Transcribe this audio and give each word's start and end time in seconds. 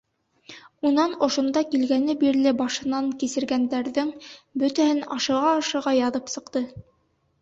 Унан 0.89 1.11
ошонда 1.25 1.61
килгәне 1.73 2.15
бирле 2.23 2.53
башынан 2.63 3.11
кисергәндәрҙең 3.25 4.11
бөтәһен 4.65 5.05
ашыға-ашыға 5.17 5.95
яҙып 6.01 6.35
сыҡты. 6.37 6.65